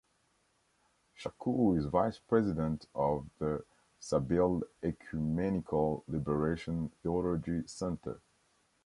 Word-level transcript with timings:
Chacour 1.15 1.77
is 1.77 1.85
vice 1.85 2.17
president 2.17 2.87
of 2.95 3.29
the 3.37 3.63
Sabeel 4.01 4.63
Ecumenical 4.81 6.03
Liberation 6.07 6.89
Theology 7.03 7.61
Center. 7.67 8.19